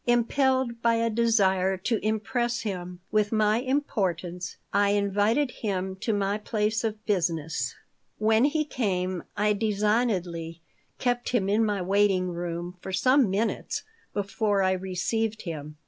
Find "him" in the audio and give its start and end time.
2.61-2.99, 5.51-5.95, 11.29-11.47, 15.43-15.75